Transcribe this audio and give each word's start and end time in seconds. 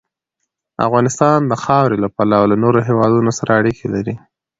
افغانستان 0.87 1.39
د 1.45 1.53
خاورې 1.63 1.97
له 2.03 2.09
پلوه 2.15 2.45
له 2.51 2.55
نورو 2.63 2.79
هېوادونو 2.87 3.31
سره 3.39 3.51
اړیکې 3.59 3.87
لري. 3.95 4.15